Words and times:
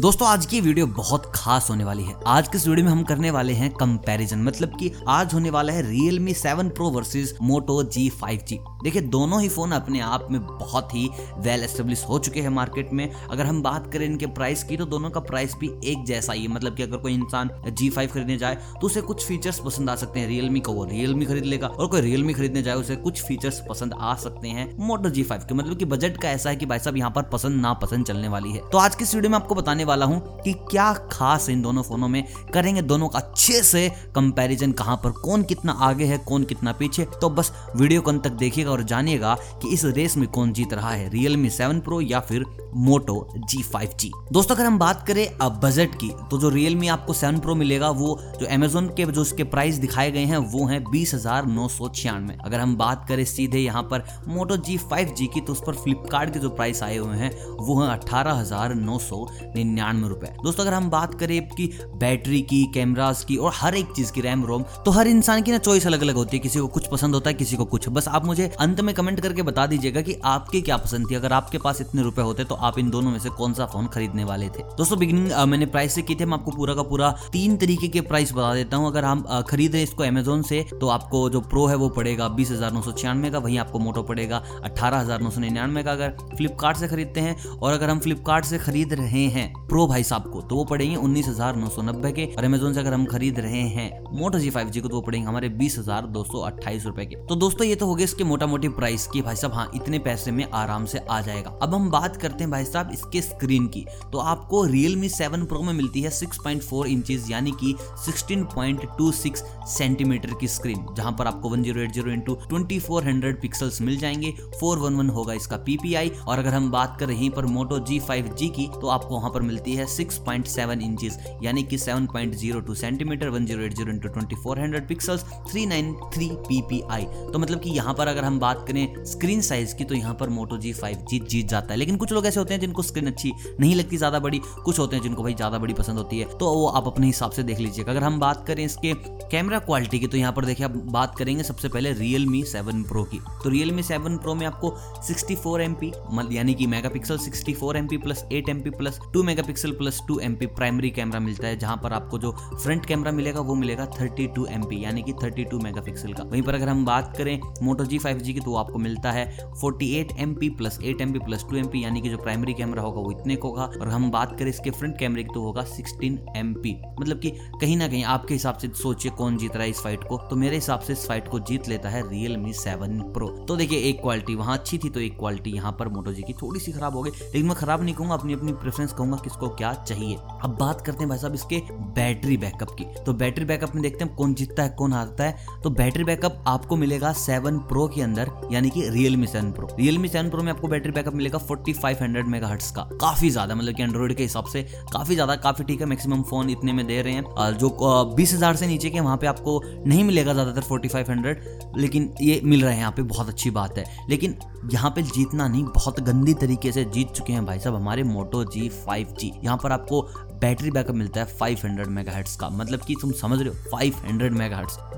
दोस्तों, 0.00 0.26
आज 0.28 0.44
की 0.46 0.60
वीडियो 0.60 0.86
बहुत 0.86 1.22
खास 1.34 1.68
होने 1.70 1.84
वाली 1.84 2.02
है। 2.02 2.14
आज 2.26 2.48
की 2.48 2.56
इस 2.56 2.66
वीडियो 2.68 2.84
में 2.84 2.92
हम 2.92 3.02
करने 3.02 3.30
वाले 3.30 3.52
हैं 3.52 3.70
कंपैरिजन 3.70 4.38
मतलब 4.38 4.76
कि 4.80 4.92
आज 5.08 5.32
होने 5.34 5.50
वाला 5.50 5.72
है 5.72 5.82
Realme 5.84 6.34
7 6.36 6.70
Pro 6.76 6.90
versus 6.92 7.34
Moto 7.42 7.82
G5G 7.94 8.58
देखिए, 8.84 9.02
दोनों 9.02 9.40
ही 9.42 9.48
फ़ोन 9.48 9.72
अपने 9.72 10.00
आप 10.00 10.28
में 10.30 10.40
बहुत 10.40 10.94
ही 10.94 11.08
वेल 11.38 11.62
एस्टेब्लिश 11.64 12.04
हो 12.08 12.18
चुके 12.18 12.40
हैं 12.40 12.48
मार्केट 12.48 12.92
में। 12.92 13.10
अगर 13.30 13.46
हम 13.46 13.62
बात 13.62 13.92
करें 13.92 14.04
इनके 14.06 14.26
प्राइस 14.26 14.62
की 14.64 14.76
तो 14.76 14.84
दोनों 14.84 15.10
का 15.10 15.20
प्राइस 15.20 15.54
भी 15.60 15.70
एक 15.84 16.04
जैसा 16.04 16.32
ही 16.32 16.42
है। 16.42 16.48
मतलब 16.48 16.74
कि 16.74 16.82
अगर 16.82 16.96
कोई 16.96 17.14
इंसान 17.14 17.50
G5 17.70 18.06
खरीदने 18.06 18.36
जाए 18.38 18.54
तो 18.54 18.86
उसे 18.86 19.00
कुछ 19.00 19.24
फीचर्स 19.26 19.58
पसंद 19.58 19.90
आ 19.90 19.96
सकते 19.96 20.20
हैं 20.20 20.28
Realme 20.28 20.64
को, 20.66 20.72
वो 20.72 20.86
Realme 20.86 21.26
खरीद 21.28 21.44
लेगा। 21.44 21.66
और 21.66 21.86
कोई 21.86 22.02
Realme 22.02 22.36
खरीदने 22.36 22.62
जाए, 22.62 22.74
उसे 22.74 22.96
कुछ 22.96 23.22
फीचर्स 23.22 23.60
पसंद 23.68 23.94
आ 24.00 24.14
सकते 24.14 24.48
हैं 24.48 24.68
Moto 24.90 25.12
G5 25.12 25.44
के। 25.44 25.54
मतलब 25.54 25.78
की 25.78 25.84
बजट 25.84 26.16
का 26.16 26.30
ऐसा 26.30 26.50
है 26.50 26.56
कि 26.56 26.66
भाई 26.66 26.78
साहब, 26.78 26.96
यहाँ 26.96 27.10
पर 27.10 27.22
पसंद 27.34 27.60
ना 27.62 27.72
पसंद 27.74 28.06
चलने 28.06 28.28
वाली 28.28 28.52
है। 28.52 28.62
तो 28.72 28.78
आज 28.78 28.94
की 28.94 29.04
इस 29.04 29.14
वीडियो 29.14 29.30
में 29.30 29.38
आपको 29.38 29.54
बताने 29.54 29.84
वाला 29.88 30.06
हूँ 30.06 30.20
कि 30.44 30.52
क्या 30.70 30.92
खास 31.12 31.48
इन 31.48 31.62
दोनों 31.62 31.82
फोनों 31.82 32.08
में 32.08 32.22
करेंगे 32.54 32.82
दोनों 32.82 33.08
का 33.08 33.18
अच्छे 33.18 33.62
से 33.62 33.88
कंपैरिजन 34.14 34.72
कहाँ 34.72 34.96
पर 35.04 35.10
कौन 35.20 35.42
कितना 35.42 35.72
आगे 35.72 36.04
है, 36.04 36.18
कौन 36.18 36.44
कितना 36.44 36.72
पीछे। 36.72 37.04
तो 37.20 37.30
बस 37.30 37.52
वीडियो 37.76 38.00
को 38.00 38.10
अंत 38.10 38.22
तक 38.24 38.32
देखिएगा 38.38 38.70
और 38.70 38.82
जानिएगा 38.84 39.34
कि 39.62 39.72
इस 39.74 39.84
रेस 39.86 40.16
में 40.16 40.28
कौन 40.28 40.52
जीत 40.52 40.72
रहा 40.72 40.90
है, 40.90 41.10
Realme 41.10 41.50
7 41.50 41.82
Pro 41.84 42.00
या 42.02 42.20
फिर 42.20 42.44
मोटो 42.76 43.16
G5G 43.44 44.10
दोस्तों, 44.32 44.54
अगर 44.54 44.64
हम 44.64 44.78
बात 44.78 45.06
करें 45.06 45.26
अब 45.26 45.60
बजट 45.64 45.94
की 45.94 46.10
तो 46.30 46.38
जो 46.38 46.50
Realme 46.50 46.88
आपको 46.90 47.12
7 47.14 47.40
Pro 47.42 47.54
मिलेगा, 47.56 47.90
वो 47.90 48.18
जो 48.40 48.46
Amazon 48.48 48.90
के, 48.96 49.04
जो 49.04 49.20
उसके 49.20 49.44
प्राइस 49.46 49.74
दिखाए 49.76 50.10
गए 50.10 50.24
हैं, 50.24 50.36
वो 50.38 50.66
है 50.66 50.78
बीस 50.80 51.14
हज़ार 51.14 51.46
नौ 51.48 51.68
सौ 51.68 51.88
छियानवे। 51.88 52.36
अगर 52.44 52.60
हम 52.60 52.76
बात 52.76 53.04
करें 53.08 53.24
सीधे 53.24 53.58
यहाँ 53.58 53.82
पर 53.82 54.04
मोटो 54.28 54.56
जी 54.58 54.76
फाइव 54.80 55.14
जी 55.14 55.26
की 55.26 55.40
तो 55.40 55.52
उस 55.52 55.62
पर 55.66 55.74
फ्लिपकार्ट 55.74 56.32
के 56.32 56.38
जो 56.38 56.50
प्राइस 56.50 56.82
आए 56.82 56.96
हुए 56.96 57.16
हैं, 57.16 57.30
वो 57.58 57.80
हैं 57.80 57.88
अठारह 57.90 58.32
हज़ार 58.32 58.74
नौ 58.74 58.98
सौ 58.98 59.26
निन्यानवे। 59.56 59.77
रुपए। 59.80 60.32
दोस्तों, 60.44 60.64
अगर 60.64 60.74
हम 60.74 60.88
बात 60.90 61.14
करें 61.14 61.48
कि 61.48 61.66
बैटरी 61.96 62.40
की, 62.42 62.64
कैमरास 62.74 63.24
की 63.24 63.36
और 63.36 63.52
हर 63.54 63.74
एक 63.76 63.92
चीज़ 63.96 64.12
की, 64.12 64.20
रैम, 64.20 64.44
रोम 64.44 64.62
तो 64.84 64.90
हर 64.90 65.08
इंसान 65.08 65.42
की 65.42 65.52
ना 65.52 65.58
चॉइस 65.60 65.86
अलग 65.86 66.02
अलग 66.02 66.14
होती 66.16 66.36
है। 66.36 66.42
किसी 66.42 66.60
को 66.60 66.66
कुछ 66.68 66.86
पसंद 66.88 67.14
होता 67.14 67.30
है, 67.30 67.34
किसी 67.34 67.56
को 67.56 67.64
कुछ। 67.66 67.88
बस 67.88 68.08
आप 68.08 68.24
मुझे 68.26 68.50
अंत 68.60 68.80
में 68.80 68.94
कमेंट 68.94 69.20
करके 69.20 69.42
बता 69.42 69.66
दीजिएगा 69.66 70.00
कि 70.00 70.16
आपकी 70.26 70.60
क्या 70.62 70.76
पसंद 70.78 71.10
थी। 71.10 71.14
अगर 71.14 71.32
आपके 71.32 71.58
पास 71.58 71.80
इतने 71.80 72.02
रुपए 72.02 72.22
होते 72.22 72.44
तो 72.44 72.54
आप 72.56 72.78
इन 72.78 72.90
दोनों 72.90 73.10
में 73.10 73.18
से 73.18 73.30
कौन 73.30 73.52
सा 73.54 73.66
फ़ोन 73.66 73.86
खरीदने 73.88 74.24
वाले 74.24 74.48
थे? 74.48 74.62
दोस्तों 74.76 74.98
बिगिनिंग 74.98 75.30
मैंने 75.48 75.66
प्राइस 75.68 75.94
से 75.94 76.02
की 76.02 76.14
थे। 76.14 76.24
मैं 76.24 76.38
आपको 76.38 76.50
पूरा 76.52 76.74
का 76.74 76.82
पूरा 76.84 77.10
तीन 77.32 77.56
तरीके 77.56 77.88
के 77.88 78.00
प्राइस 78.02 78.32
बता 78.32 78.54
देता 78.54 78.76
हूँ। 78.76 78.86
अगर 78.86 79.04
हम 79.04 79.24
खरीद 79.48 79.72
रहे 79.72 79.82
इसको 79.82 80.02
अमेजोन 80.04 80.42
से 80.42 80.64
तो 80.80 80.88
आपको 80.88 81.28
जो 81.30 81.40
प्रो 81.42 81.66
है, 81.66 81.76
वो 81.76 81.88
पड़ेगा 81.90 82.28
बीस 82.30 82.50
हज़ार 82.50 82.72
नौ 82.72 82.82
सौ 82.82 82.92
छियानवे 82.92 83.30
का। 83.30 83.38
वहीं 83.38 83.58
आपको 83.58 83.78
मोटो 83.78 84.02
पड़ेगा 84.04 84.42
अठारह 84.64 84.98
हज़ार 84.98 85.20
नौ 85.20 85.30
सौ 85.30 85.40
निन्यानवे 85.40 85.82
का। 85.82 85.92
अगर 85.92 86.16
फ्लिपकार्ट 86.36 86.76
से 86.76 86.88
खरीदते 86.88 87.20
हैं, 87.20 87.36
और 87.48 87.72
अगर 87.72 87.90
हम 87.90 87.98
फ्लिपकार्ट 88.00 88.44
से 88.44 88.58
खरीद 88.58 88.92
रहे 88.94 89.26
हैं 89.28 89.52
प्रो 89.68 89.86
भाई 89.86 90.02
साहब 90.02 90.30
को 90.32 90.40
तो 90.40 90.56
वो 90.56 90.64
पड़ेंगे 90.64 90.94
उन्नीस 90.96 91.26
हज़ार 91.28 91.56
नौ 91.56 91.68
सौ 91.68 91.82
नब्बे 91.82 92.10
के 92.12 92.24
और 92.36 92.44
अमेजोन 92.44 92.74
से 92.74 92.80
अगर 92.80 92.94
हम 92.94 93.04
खरीद 93.04 93.38
रहे 93.40 93.60
हैं 93.70 93.90
मोटो 94.18 94.38
जी 94.38 94.50
फाइव 94.50 94.68
जी 94.68 94.80
को 94.80 94.88
तो 94.88 94.94
वो 94.94 95.00
पड़ेंगे 95.02 95.26
हमारे 95.26 95.48
बीस 95.58 95.76
हज़ार 95.78 96.06
दो 96.06 96.22
सौ 96.24 96.38
अट्ठाईस 96.40 96.86
रुपए 96.86 97.04
के। 97.06 97.16
तो 97.26 97.36
दोस्तों, 97.36 97.66
ये 97.66 97.74
तो 97.74 97.86
हो 97.86 97.94
गए 97.94 98.04
इसके 98.04 98.24
मोटा 98.24 98.46
मोटी 98.46 98.68
प्राइस 98.68 99.06
की। 99.06 99.22
भाई 99.22 99.36
साहब 99.36 99.52
हाँ 99.54 99.70
इतने 99.74 99.98
पैसे 99.98 100.30
में 100.30 100.44
आराम 100.44 100.84
से 100.84 100.98
आ 101.00 101.20
जाएगा। 101.20 101.50
अब 101.62 101.74
हम 101.74 101.90
बात 101.90 102.16
करते 102.16 102.44
हैं 102.44 102.50
भाई 102.50 102.64
साहब 102.64 102.90
इसके 102.92 103.22
स्क्रीन 103.22 103.66
की। 103.66 103.84
तो 104.12 104.18
आपको 104.18 104.64
रियलमी 104.64 105.08
सेवन 105.08 105.44
प्रो 105.44 105.60
में 105.62 105.72
मिलती 105.72 106.02
है 106.02 106.10
6.4 106.10 106.86
इंचेस 106.86 107.30
यानी 107.30 107.52
कि 107.62 107.74
16.26 108.06 109.42
सेंटीमीटर 109.68 110.34
की 110.40 110.48
स्क्रीन 110.48 110.86
जहाँ 110.96 111.12
पर 111.12 111.26
आपको 111.26 111.56
1080 111.56 112.08
into 112.08 112.34
twenty 112.48 112.78
four 112.78 113.04
hundred 113.04 113.40
pixels 113.40 113.80
मिल 113.82 113.98
जाएँगे। 113.98 114.34
411 114.54 115.10
होगा 115.10 115.34
इसका 115.34 115.56
पीपीआई 115.66 116.12
और 116.28 116.38
अगर 116.38 116.54
हम 116.54 116.70
बात 116.70 116.96
करें 117.00 117.14
यहीं 117.14 117.30
पर 117.30 117.46
Moto 117.50 117.84
G5G 117.86 118.50
की 118.56 118.68
तो 118.80 118.88
आपको 118.88 119.14
वहाँ 119.14 119.30
पर 119.30 119.42
मिलती 119.58 119.74
है 119.74 119.86
6.7 119.86 120.82
इंचेस 120.82 121.18
यानी 121.42 121.62
कि 121.62 121.78
7.02 121.78 122.74
centimetre 122.76 123.30
1080 123.30 123.88
into 123.88 124.08
twenty 124.08 124.36
four 124.42 124.58
hundred 124.60 124.86
pixels 124.88 125.24
393 125.54 126.28
PPI 126.48 127.02
तो 127.32 127.38
मतलब 127.38 127.60
कि 127.60 127.70
यहाँ 127.70 127.94
पर 127.94 128.08
अगर 128.08 128.24
हम 128.24 128.38
बात 128.40 128.64
करें 128.68 129.04
स्क्रीन 129.06 129.40
साइज़ 129.42 129.74
की 129.76 129.84
तो 129.84 129.94
यहाँ 129.94 130.14
पर 130.20 130.30
Moto 130.30 130.60
G5G 130.62 131.20
जीत 131.28 131.48
जाता 131.48 131.72
है। 131.72 131.78
लेकिन 131.78 131.96
कुछ 131.96 132.12
लोग 132.12 132.26
ऐसे 132.26 132.40
होते 132.40 132.54
हैं 132.54 132.60
जिनको 132.60 132.82
स्क्रीन 132.82 133.06
अच्छी 133.06 133.32
नहीं 133.60 133.74
लगती 133.74 133.96
ज़्यादा 133.96 134.18
बड़ी, 134.18 134.40
कुछ 134.64 134.78
होते 134.78 134.96
हैं 134.96 135.02
जिनको 135.02 135.22
भाई 135.22 135.34
ज़्यादा 135.34 135.58
बड़ी 135.58 135.74
पसंद 135.74 135.98
होती 135.98 136.18
है। 136.18 136.26
तो 136.38 136.52
वो 136.54 136.66
आप 136.68 136.86
अपने 136.86 137.06
हिसाब 137.06 137.30
से 137.30 137.42
देख 137.42 137.58
लीजिएगा। 137.58 137.92
अगर 137.92 138.04
हम 138.04 138.18
बात 138.20 138.44
करें 138.46 138.64
इसके 138.64 138.92
कैमरा 139.30 139.58
क्वालिटी 139.58 139.98
की 139.98 140.06
तो 140.06 140.16
यहाँ 140.16 140.32
पर 140.32 140.44
देखिए 140.44 140.66
आप 140.66 140.76
बात 140.92 141.14
करेंगे 141.18 141.42
सबसे 141.44 141.68
पहले 141.68 141.94
Realme 141.94 142.44
7 142.46 142.84
Pro 142.92 143.04
की। 143.10 143.20
तो 143.44 143.50
Realme 143.50 143.84
7 143.90 144.18
Pro 144.24 144.36
में 144.38 144.46
आपको 144.46 144.70
64 145.08 145.66
MP 145.68 145.92
यानी 146.32 146.54
कि 146.54 146.66
megapixel 146.66 147.18
64 147.18 147.76
MP 147.82 148.02
plus 148.02 148.24
8 148.32 148.48
MP 148.50 148.76
plus 148.76 148.98
2 149.16 149.24
megapixel 149.48 149.70
plus 149.72 150.00
2 150.02 150.16
MP 150.20 150.46
primary 150.56 150.88
camera 150.90 151.18
मिलता 151.20 151.46
है, 151.48 151.56
जहाँ 151.58 151.76
पर 151.82 151.92
आपको 151.92 152.18
जो 152.18 152.30
फ्रंट 152.32 152.86
कैमरा 152.86 153.12
मिलेगा, 153.12 153.40
वो 153.40 153.54
मिलेगा 153.54 153.86
32 153.90 154.44
MP 154.54 154.80
यानी 154.82 155.02
कि 155.02 155.12
32 155.14 155.62
मेगापिक्सल 155.62 156.12
का। 156.12 156.22
वहीं 156.22 156.42
पर 156.42 156.54
अगर 156.54 156.68
हम 156.68 156.84
बात 156.84 157.16
करें 157.16 157.40
Moto 157.66 157.86
G5G 157.90 158.32
की 158.34 158.40
तो 158.40 158.54
आपको 158.56 158.78
मिलता 158.78 159.12
है 159.12 159.24
48 159.62 160.12
MP 160.24 160.50
plus 160.58 160.78
8 160.80 161.00
MP 161.02 161.24
plus 161.24 161.44
2 161.44 161.62
MP 161.62 161.82
यानी 161.82 162.00
कि 162.00 162.08
जो 162.08 162.18
प्राइमरी 162.18 162.54
कैमरा 162.54 162.82
होगा, 162.82 163.00
वो 163.00 163.12
इतने 163.12 163.36
का 163.36 163.48
होगा। 163.48 163.64
और 163.80 163.88
हम 163.88 164.10
बात 164.10 164.36
करें 164.38 164.50
इसके 164.50 164.70
फ्रंट 164.70 164.98
कैमरे 164.98 165.24
की 165.24 165.34
तो 165.34 165.42
होगा 165.42 165.64
16 165.66 166.18
MP 166.42 166.74
मतलब 167.00 167.20
कि 167.20 167.30
कहीं 167.60 167.76
ना 167.76 167.88
कहीं 167.88 168.04
आपके 168.16 168.34
हिसाब 168.34 168.58
से 168.58 168.68
सोचिए 168.82 169.12
कौन 169.12 169.36
जीत 169.38 169.54
रहा 169.54 169.64
है 169.64 169.70
इस 169.70 169.80
फाइट 169.80 170.04
को। 170.04 170.18
तो 170.30 170.36
मेरे 170.36 170.56
हिसाब 170.56 170.80
से 170.80 170.92
इस 170.92 171.06
फाइट 171.08 171.28
को 171.28 171.40
जीत 171.48 171.68
लेता 171.68 171.88
है 171.88 172.02
Realme 172.04 172.54
7 172.56 173.00
Pro 173.16 173.30
तो 173.48 173.56
देखिए, 173.56 173.78
एक 173.80 174.00
क्वालिटी 174.02 174.34
वहाँ 174.34 174.58
अच्छी 174.58 174.78
थी 174.78 174.90
तो 174.90 175.00
एक 175.00 175.18
क्वालिटी 175.18 175.50
यहाँ 175.50 175.72
पर 175.78 175.88
मोटो 175.88 176.12
जी 176.12 176.22
की 176.22 176.32
थोड़ी 176.42 176.60
सी 176.60 176.72
खराब 176.72 176.96
हो 176.96 177.02
गई। 177.02 177.10
लेकिन 177.10 177.46
मैं 177.46 177.56
खराब 177.56 177.82
नहीं 177.82 177.94
कहूँगा 177.94 178.14
अपनी 178.14 178.32
अपनी 178.34 178.52
प्रेफरेंस 178.58 178.92
कहूँगा 178.92 179.16
किसको 179.38 179.54
क्या 179.56 179.72
चाहिए। 179.78 180.16
अब 180.44 180.56
बात 180.60 180.80
करते 180.80 180.98
हैं 180.98 181.08
भाई 181.08 181.18
साहब 181.18 181.34
इसके 181.34 181.60
बैटरी 181.94 182.36
बैकअप 182.36 182.70
की। 182.78 182.84
तो 183.06 183.12
बैटरी 183.14 183.44
बैकअप 183.44 183.74
में 183.74 183.82
देखते 183.82 184.04
हैं 184.04 184.14
कौन 184.14 184.34
जीतता 184.34 184.62
है, 184.62 184.68
कौन 184.70 184.92
हारता 184.92 185.24
है। 185.24 185.60
तो 185.64 185.70
बैटरी 185.70 186.04
बैकअप 186.04 186.42
आपको 186.46 186.76
मिलेगा 186.76 187.12
7 187.14 187.58
प्रो 187.68 187.86
के 187.88 188.02
अंदर, 188.02 188.30
यानी 188.52 188.70
कि 188.70 188.82
Realme 188.90 189.28
7 189.28 189.52
Pro 189.56 189.68
Realme 189.78 190.08
7 190.08 190.30
Pro 190.32 190.42
में 190.42 190.52
आपको 190.52 190.68
बैटरी 190.68 190.92
बैकअप 190.92 191.14
मिलेगा 191.14 191.38
4500 191.40 192.26
मेगाहर्ट्ज 192.28 192.70
का। 192.70 192.82
काफ़ी 193.00 193.30
ज़्यादा 193.30 193.54
मतलब 193.54 193.74
कि 193.74 193.82
एंड्रॉइड 193.82 194.14
के 194.14 194.22
हिसाब 194.22 194.44
से 194.46 194.62
काफ़ी 194.92 195.14
ज़्यादा, 195.14 195.36
काफ़ी 195.38 195.64
ठीक 195.64 195.80
है 195.80 195.86
मैक्सिमम 195.86 196.22
फ़ोन 196.30 196.50
इतने 196.50 196.72
में 196.72 196.86
दे 196.86 197.00
रहे 197.02 197.12
हैं। 197.12 197.56
जो 197.58 198.14
बीस 198.16 198.34
हज़ार 198.34 198.56
से 198.56 198.66
नीचे 198.66 198.90
के, 198.90 199.00
वहाँ 199.00 199.16
पे 199.16 199.26
आपको 199.26 199.60
नहीं 199.86 200.04
मिलेगा 200.04 200.32
ज़्यादातर 200.32 200.62
4500 200.64 201.76
लेकिन 201.78 202.12
ये 202.22 202.40
मिल 202.44 202.64
रहे 202.64 202.72
हैं, 202.72 202.80
यहाँ 202.80 202.92
पे 202.92 203.02
बहुत 203.04 203.28
अच्छी 203.28 203.50
बात 203.52 203.78
है। 203.78 203.84
लेकिन 204.10 204.36
यहाँ 204.72 204.90
पे 204.90 205.02
जीतना 205.04 205.48
नहीं, 205.48 205.64
बहुत 205.66 206.00
गंदी 206.02 206.34
तरीके 206.36 206.72
से 206.72 206.84
जीत 206.86 207.12
चुके 207.12 207.32
हैं 207.32 207.44
भाई 207.46 207.58
साहब 207.58 207.74
हमारे 207.76 208.02
मोटो 208.04 208.44
जी 208.46 208.68
फाइव 208.68 209.14
यहाँ 209.44 209.56
पर 209.62 209.72
आपको 209.72 210.02
बैटरी 210.40 210.70
बैकअप 210.70 210.94
मिलता 210.94 211.20
है 211.20 211.36
500 211.38 211.64
हंड्रेड 211.64 211.88
का। 212.36 212.48
मतलब 212.50 212.80
कि 212.80 212.94
तुम 213.00 213.12
समझ 213.14 213.40
रहे 213.40 213.48
हो 213.48 213.70
500 213.72 214.04
हंड्रेड 214.04 214.32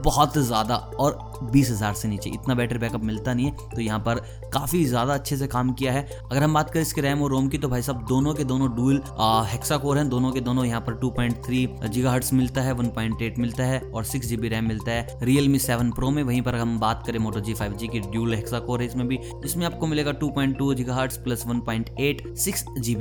बहुत 0.04 0.36
ज़्यादा 0.38 0.76
और 1.00 1.18
बीस 1.44 1.70
हज़ार 1.70 1.94
से 1.94 2.08
नीचे। 2.08 2.30
इतना 2.30 2.54
बैटरी 2.54 2.78
बैकअप 2.78 3.02
मिलता 3.04 3.34
नहीं 3.34 3.46
है 3.46 3.68
तो 3.70 3.80
यहाँ 3.80 3.98
पर 4.00 4.18
काफ़ी 4.54 4.84
ज़्यादा 4.84 5.14
अच्छे 5.14 5.36
से 5.36 5.46
काम 5.46 5.72
किया 5.72 5.92
है। 5.92 6.06
अगर 6.22 6.42
हम 6.42 6.54
बात 6.54 6.70
करें 6.70 6.82
इसके 6.82 7.00
रैम 7.00 7.22
और 7.22 7.30
रोम 7.30 7.48
की 7.48 7.58
तो 7.58 7.68
भाई 7.68 7.82
साहब 7.82 8.04
दोनों 8.08 8.34
के 8.34 8.44
दोनों 8.44 8.68
डुअल 8.76 9.00
हेक्सा 9.50 9.76
कोर 9.76 9.98
हैं। 9.98 10.08
दोनों 10.08 10.32
के 10.32 10.40
दोनों 10.40 10.64
यहाँ 10.64 10.80
पर 10.80 10.94
2.3 10.96 11.10
पॉइंट 11.10 12.32
मिलता 12.32 12.62
है 12.62 12.74
1.8 12.74 13.38
मिलता 13.38 13.64
है 13.64 13.80
और 13.82 14.04
सिक्स 14.04 14.32
रैम 14.44 14.64
मिलता 14.64 14.92
है। 14.92 15.18
रियलमी 15.22 15.58
सेवन 15.60 15.90
प्रो 15.92 16.10
में 16.10 16.22
वहीं 16.22 16.42
पर 16.42 16.54
हम 16.56 16.78
बात 16.80 17.02
करें 17.06 17.18
मोटो 17.18 17.40
जी 17.40 17.54
फाइव 17.54 17.72
जी 17.74 17.88
की 17.88 18.00
ड्यूल 18.00 18.34
हेक्सा 18.34 18.58
कोर 18.60 18.80
है 18.80 18.86
इसमें 18.86 19.06
भी 19.08 19.18
इसमें 19.44 19.66
आपको 19.66 19.86
मिलेगा 19.86 20.12
two 20.14 20.28
point 20.30 20.56
two 20.58 20.72
plus 21.18 21.46
one 21.46 21.60
point 21.60 21.90
eight 22.00 22.22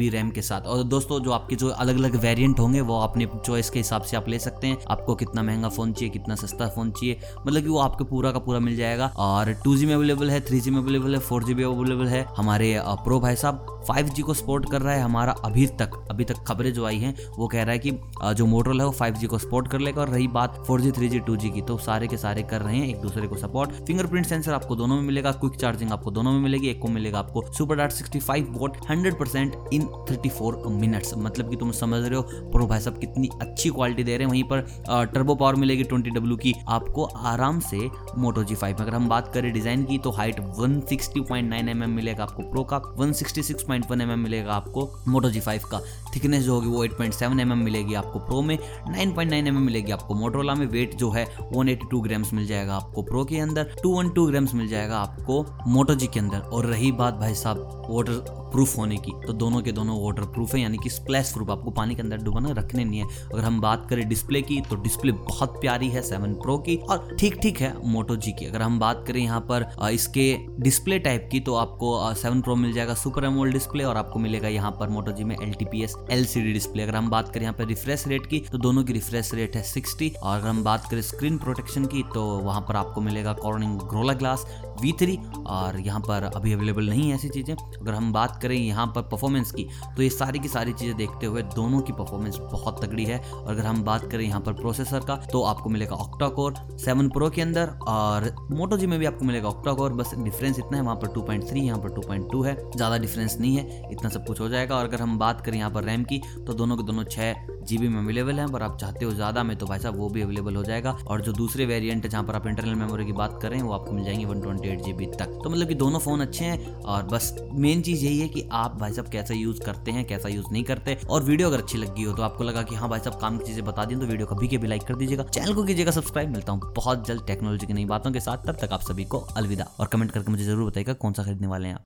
RAM 0.10 0.30
के 0.32 0.42
साथ। 0.42 0.62
और 0.64 0.84
दोस्तों 0.86 1.19
जो 1.20 1.32
आपके 1.32 1.56
जो 1.56 1.70
अलग 1.70 1.98
अलग 1.98 2.16
वेरियंट 2.22 2.60
होंगे, 2.60 2.82
वो 2.82 3.00
अपने 3.02 3.28
चॉइस 3.38 3.70
के 3.70 3.80
हिसाब 3.80 4.02
से 4.02 4.18
आप 4.18 4.30
ले 4.30 4.40
सकते 4.40 4.68
हैं। 4.68 4.78
आपको 4.90 5.16
कितना 5.16 5.44
महँगा 5.44 5.70
फ़ोन 5.70 5.94
चाहिए, 5.94 6.10
कितना 6.10 6.36
सस्ता 6.36 6.68
फ़ोन 6.70 6.92
चाहिए 6.92 7.20
मतलब 7.40 7.62
कि 7.62 7.70
वो 7.70 7.80
आपको 7.80 8.06
पूरा 8.06 8.32
का 8.32 8.40
पूरा 8.40 8.60
मिल 8.60 8.76
जाएगा। 8.76 9.12
और 9.20 9.54
टू 9.64 9.76
में 9.80 9.94
अवेलेबल 9.94 10.30
है 10.30 10.40
थ्री 10.42 10.62
में 10.72 10.78
अवेलेबल 10.78 11.14
है 11.14 11.20
फोर 11.22 11.44
भी 11.46 11.64
अवेलेबल 11.64 12.08
है। 12.08 12.26
हमारे 12.38 12.76
प्रो 13.04 13.20
भाई 13.20 13.36
साहब 13.36 13.66
फाइव 13.88 14.10
को 14.26 14.34
सपोर्ट 14.34 14.70
कर 14.72 14.82
रहा 14.82 14.94
है 14.94 15.02
हमारा 15.02 15.32
अभी 15.46 15.66
तक 15.80 15.92
अभी 16.12 16.24
तक 16.26 16.44
खबरें 16.48 16.72
जो 16.74 16.86
आई 16.86 16.98
हैं, 16.98 17.16
वो 17.38 17.48
कह 17.48 17.64
रहा 17.64 17.72
है 17.72 17.80
कि 17.80 17.92
जो 18.36 18.46
मोटरल 18.46 18.80
है 18.80 18.86
वो 18.86 18.92
फाइव 18.92 19.28
को 19.30 19.38
सपोर्ट 19.38 19.68
कर 19.68 19.80
लेगा 19.80 20.02
और 20.02 20.10
रही 20.10 20.28
बात 20.30 20.64
four 20.68 20.82
G 20.82 20.92
three 20.92 21.10
G 21.10 21.20
two 21.20 21.36
G 21.36 21.50
की। 21.50 21.62
तो 21.62 21.78
सारे 21.80 22.08
के 22.08 22.18
सारे 22.18 22.44
कर 22.44 22.62
रहे 22.62 22.78
हैं, 22.78 22.88
एक 22.88 23.02
दूसरे 23.02 23.28
को 23.28 23.38
सपोर्ट 23.38 23.72
फिंगरप्रिंट 23.88 24.26
सेंसर 24.26 24.54
आपको 24.54 24.76
दोनों 24.76 24.96
में 24.96 25.04
मिलेगा 25.04 25.32
क्विक 25.34 25.56
चार्जिंग 25.56 25.92
आपको 25.92 26.12
दोनों 26.12 26.32
में 26.32 26.40
मिलेगी, 26.40 26.68
एक 26.68 26.82
को 26.82 26.88
मिलेगा 26.88 27.20
आपको 27.20 27.44
super 27.54 27.76
dot 27.76 27.92
sixty 27.92 28.20
five 28.20 28.48
watt 28.52 28.78
hundred 28.90 29.18
percent 29.20 29.56
in 29.74 29.86
thirty 30.10 30.30
four 30.30 30.62
minutes 31.00 31.14
मतलब 31.18 31.50
कि 31.50 31.56
तुम 31.56 31.72
समझ 31.74 32.02
रहे 32.04 32.16
हो 32.16 32.50
प्रो 32.52 32.68
भाई 32.68 32.80
साहब 32.80 32.98
कितनी 33.00 33.30
अच्छी 33.42 33.70
क्वालिटी 33.70 34.04
दे 34.04 34.18
रहे 34.18 34.26
हैं। 34.26 34.32
वहीं 34.32 34.44
पर 34.44 35.12
टर्बो 35.14 35.36
पावर 35.36 35.56
मिलेगी 35.56 35.84
ट्वेंटी 35.84 36.10
डब्ल्यू 36.10 36.38
की। 36.38 36.54
आपको 36.70 37.04
आराम 37.26 37.60
से 37.62 37.90
मोटो 38.18 38.44
जी 38.44 38.56
फाइव 38.56 38.78
अगर 38.80 38.96
हम 38.96 39.08
बात 39.10 39.32
करें 39.34 39.52
डिज़ाइन 39.54 39.84
की 39.86 39.98
तो 39.98 40.12
height 40.12 40.40
one 40.58 40.80
sixty 40.90 41.22
point 41.22 41.50
nine 41.50 41.70
M 41.70 41.84
M 41.84 41.90
मिलेगा 41.92 42.24
आपको 42.24 42.44
प्रो 42.52 42.64
का 42.64 42.82
one 42.98 43.14
sixty 43.14 43.44
six 43.44 43.64
point 43.64 43.86
one 43.92 44.02
M 44.02 44.12
M 44.12 44.20
मिलेगा 44.20 44.54
आपको 44.54 44.90
मोटो 45.08 45.30
जी 45.30 45.40
फाइव 45.40 45.62
का। 45.72 45.82
थिकनेस 46.16 46.44
जो 46.44 46.54
होगी 46.54 46.68
वो 46.68 46.86
8.7 46.86 46.98
पॉइंट 46.98 47.42
mm 47.42 47.56
मिलेगी 47.60 47.94
आपको 47.96 48.20
प्रो 48.20 48.42
में 48.42 48.58
9.9 48.58 49.16
पॉइंट 49.16 49.32
mm 49.32 49.60
मिलेगी 49.60 49.92
आपको 49.92 50.16
मोटरोला 50.16 50.54
में। 50.56 50.66
वेट 50.68 50.96
जो 50.96 51.10
है 51.12 51.26
182 51.54 52.02
ग्राम्स 52.04 52.34
मिल 52.34 52.48
जाएगा 52.48 52.76
आपको 52.76 53.02
प्रो 53.04 53.24
के 53.26 53.40
अंदर 53.40 53.76
212 53.78 54.28
ग्राम्स 54.28 54.54
मिल 54.56 54.68
जाएगा 54.68 54.98
आपको 54.98 55.46
मोटो 55.68 55.96
जी 55.96 56.08
के 56.08 56.20
अंदर। 56.20 56.40
और 56.40 56.66
रही 56.66 56.92
बात 56.94 57.14
भाई 57.16 57.36
साहब 57.36 57.86
वाटर 57.90 58.38
प्रूफ 58.52 58.78
होने 58.78 58.96
की 58.98 59.12
तो 59.26 59.34
दोनों 59.36 59.62
के 59.62 59.72
दोनों 59.72 59.96
वाटर 60.04 60.24
प्रूफ 60.26 60.54
है, 60.56 60.62
यानी 60.62 60.78
कि 60.78 60.89
कि 60.90 60.96
स्प्लैश 60.96 61.32
प्रूफ 61.34 61.50
आपको 61.50 61.72
पानी 61.72 61.96
के 61.96 62.02
अंदर 62.02 62.18
डुबाना 62.20 62.52
रखने 62.54 62.84
नहीं 62.84 63.00
है। 63.00 63.08
अगर 63.26 63.44
हम 63.44 63.60
बात 63.62 63.86
करें 63.90 64.08
डिस्प्ले 64.10 64.42
की 64.42 64.60
तो 64.62 64.76
डिस्प्ले 64.82 65.12
बहुत 65.12 65.60
प्यारी 65.62 65.90
है 65.90 66.02
सेवन 66.02 66.34
प्रो 66.36 66.58
की, 66.60 66.76
और 66.78 67.16
ठीक 67.20 67.40
ठीक 67.42 67.62
है 67.62 67.74
मोटो 67.88 68.16
जी 68.18 68.32
की। 68.32 68.46
अगर 68.46 68.62
हम 68.62 68.80
बात 68.80 69.04
करें 69.08 69.22
यहाँ 69.22 69.40
पर 69.52 69.70
इसके 69.92 70.26
डिस्प्ले 70.60 71.00
टाइप 71.00 71.28
की 71.32 71.40
तो 71.40 71.56
आपको 71.56 72.14
सेवन 72.16 72.42
प्रो 72.42 72.56
मिल 72.56 72.74
जाएगा 72.74 72.94
सुपर 72.96 73.26
एमोल 73.26 73.52
डिस्प्ले 73.54 73.84
और 73.84 73.98
आपको 73.98 74.20
मिलेगा 74.20 74.48
यहाँ 74.50 74.72
पर 74.80 74.90
मोटो 74.90 75.12
जी 75.12 75.24
में 75.24 75.36
L 75.36 75.54
T 75.54 75.66
P 75.66 75.84
S 75.84 75.96
L 76.12 76.26
C 76.26 76.42
D 76.42 76.54
display 76.54 76.84
अगर 76.84 76.96
हम 76.96 77.10
बात 77.10 77.34
करें 77.34 77.44
यहाँ 77.44 77.56
पर 77.56 77.66
रिफ्रेश 77.68 78.08
रेट 78.08 78.26
की 78.26 78.40
तो 78.52 78.58
दोनों 78.58 78.84
की 78.84 78.94
रिफ्रेश 78.94 79.34
रेट 79.34 79.56
है 79.56 79.64
सिक्सटी 79.64 80.12
और 80.14 80.38
अगर 80.38 80.48
हम 80.48 80.64
बात 80.64 80.90
करें 80.92 81.02
स्क्रीन 81.02 81.38
प्रोटेक्शन 81.38 81.86
की 81.86 82.04
तो 82.14 82.26
वहाँ 82.40 82.62
पर 82.62 82.76
आपको 82.76 83.02
मिलेगा 83.02 83.34
कॉर्निंग 83.36 83.80
ग्रोला 83.90 84.14
ग्लास 84.14 84.46
V3 84.80 85.18
और 85.48 85.80
यहाँ 85.80 86.00
पर 86.00 86.24
अभी 86.26 86.54
अवेलेबल 86.54 86.90
नहीं 86.90 87.10
है 87.10 87.16
ऐसी 87.16 87.30
चीज़ें। 87.30 87.56
अगर 87.56 87.94
हम 87.94 88.12
बात 88.14 88.40
करें 88.42 88.56
यहाँ 88.56 88.86
पर 88.96 89.02
परफॉर्मेंस 89.10 89.52
की 89.52 89.68
तो 89.96 90.02
ये 90.02 90.10
सारी 90.10 90.40
की 90.40 90.48
सारी 90.48 90.74
चीज़ें 90.80 90.96
देखते 90.98 91.26
हुए 91.26 91.42
दोनों 91.56 91.82
की 91.82 91.94
परफॉर्मेंस 91.94 92.38
बहुत 92.44 92.84
तगड़ी 92.84 93.06
है। 93.06 93.20
और 93.32 93.52
अगर 93.52 93.66
हम 93.66 93.84
बात 93.84 94.10
करें 94.12 94.26
यहाँ 94.26 94.42
पर 94.42 94.54
प्रोसेसर 94.56 95.00
का 95.00 95.16
तो 95.32 95.42
आपको 95.44 95.70
मिलेगा 95.70 95.96
ऑक्टा 95.98 96.28
कोर 96.32 96.54
सेवन 96.80 97.10
प्रो 97.10 97.30
के 97.30 97.42
अंदर 97.42 97.70
और 97.88 98.34
मोटो 98.52 98.78
जी 98.78 98.88
में 98.88 98.98
भी 99.00 99.06
आपको 99.06 99.26
मिलेगा 99.26 99.48
ऑक्टा 99.50 99.74
कोर 99.74 99.94
बस 99.94 100.14
डिफरेंस 100.18 100.60
इतना 100.60 100.78
है, 100.78 100.84
वहाँ 100.84 100.96
पर 100.96 101.14
टू 101.14 101.22
पॉइंट 101.22 101.48
थ्री 101.50 101.62
यहाँ 101.62 101.80
पर 101.80 101.96
टू 101.96 102.02
पॉइंट 102.02 102.32
टू 102.32 102.42
है। 102.44 102.56
ज़्यादा 102.72 102.98
डिफरेंस 102.98 103.38
नहीं 103.40 103.56
है, 103.56 103.92
इतना 103.92 104.10
सब 104.10 104.26
कुछ 104.26 104.40
हो 104.40 104.50
जाएगा। 104.50 104.76
और 104.76 104.86
अगर 104.86 105.02
हम 105.02 105.18
बात 105.20 105.42
करें 105.46 105.58
यहाँ 105.58 105.72
पर 105.72 105.84
रैम 105.84 106.04
की 106.04 106.22
तो 106.48 106.54
दोनों 106.54 106.78
के 106.78 106.84
दोनों 106.84 107.04
छः 107.06 107.59
जीबी 107.62 107.88
में 107.88 108.00
अवेलेबल 108.00 108.40
है 108.40 108.48
पर 108.48 108.64
आप 108.64 108.78
चाहते 108.78 109.06
हो 109.06 109.12
ज़्यादा 109.12 109.44
में 109.44 109.56
तो 109.58 109.66
भाई 109.66 109.80
साहब 109.80 109.98
वो 109.98 110.10
भी 110.10 110.22
अवेलेबल 110.22 110.56
हो 110.56 110.64
जाएगा। 110.64 110.92
और 111.08 111.22
जो 111.22 111.32
दूसरे 111.34 111.66
वेरियंट 111.66 112.04
है, 112.04 112.10
जहाँ 112.10 112.24
पर 112.24 112.36
आप 112.36 112.48
इंटरनल 112.48 112.76
मेमोरी 112.76 113.06
की 113.06 113.14
बात 113.14 113.40
करें, 113.42 113.62
वो 113.62 113.74
आपको 113.74 113.92
मिल 113.92 114.06
जाएँगे 114.06 114.26
वन 114.26 114.42
ट्वेंटी 114.42 115.06
तक। 115.08 115.40
तो 115.44 115.50
मतलब 115.50 115.68
कि 115.68 115.76
दोनों 115.76 116.00
फ़ोन 116.00 116.22
अच्छे 116.22 116.46
हैं, 116.46 116.74
और 116.76 117.04
बस 117.04 117.34
मेन 117.54 117.82
चीज़ 117.82 118.06
यही 118.06 118.20
है 118.20 118.28
कि 118.28 118.48
आप 118.54 118.78
भाई 118.80 118.94
साहब 118.94 119.08
कैसा 119.10 119.34
यूज़ 119.34 119.62
करते 119.62 119.92
हैं, 119.92 120.06
कैसा 120.08 120.30
यूज़ 120.30 120.48
नहीं 120.52 120.64
करते। 120.64 120.98
और 121.10 121.24
वीडियो 121.24 121.48
अगर 121.48 121.62
अच्छी 121.62 121.78
लगी 121.78 122.04
हो 122.04 122.14
तो 122.14 122.24
आपको 122.24 122.44
लगा 122.44 122.64
कि 122.64 122.76
हाँ 122.76 122.90
भाई 122.90 123.00
साहब 123.00 123.20
काम 123.22 123.38
की 123.38 123.46
चीज़ें 123.46 123.64
बता 123.66 123.86
दी 123.86 123.96
तो 123.96 124.06
वीडियो 124.06 124.28
कभी 124.28 124.48
के 124.48 124.58
भी 124.58 124.68
लाइक 124.68 124.84
कर 124.84 124.96
दीजिएगा। 124.96 125.24
चैनल 125.26 125.54
को 125.54 125.64
कीजिएगा 125.64 125.92
सब्सक्राइब 125.92 126.32
मिलता 126.32 126.52
हूँ 126.52 126.74
बहुत 126.76 127.08
जल्द 127.08 127.26
टेक्नोलॉजी 127.28 127.68
की 127.68 127.74
नई 127.74 127.86
बातों 127.86 128.12
के 128.12 128.20
साथ। 128.20 128.48
तब 128.48 128.58
तक 128.62 128.74
आप 128.74 128.82
सभी 128.82 129.06
को 129.06 129.20
अलविदा। 129.38 129.68
और 129.80 129.88
कमेंट 129.88 130.12
करके 130.12 130.32
मुझे 130.32 130.44
ज़रूर 130.44 130.70
बताइएगा 130.70 130.94
कौन 130.96 131.14
सा 131.14 131.24
खरीदने 131.24 131.48
वाले 131.48 131.68
हैं 131.68 131.76
आप। 131.76 131.84